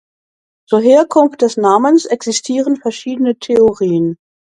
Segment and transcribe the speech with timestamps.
[0.67, 4.17] Zur Herkunft des Namens existieren verschiedene Theorien.